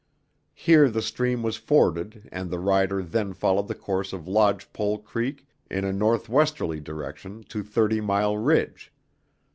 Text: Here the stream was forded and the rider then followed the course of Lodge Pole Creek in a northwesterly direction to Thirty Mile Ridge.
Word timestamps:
Here 0.55 0.89
the 0.89 0.99
stream 1.03 1.43
was 1.43 1.57
forded 1.57 2.27
and 2.31 2.49
the 2.49 2.57
rider 2.57 3.03
then 3.03 3.33
followed 3.33 3.67
the 3.67 3.75
course 3.75 4.13
of 4.13 4.27
Lodge 4.27 4.73
Pole 4.73 4.97
Creek 4.97 5.45
in 5.69 5.85
a 5.85 5.93
northwesterly 5.93 6.79
direction 6.79 7.43
to 7.49 7.61
Thirty 7.61 8.01
Mile 8.01 8.35
Ridge. 8.35 8.91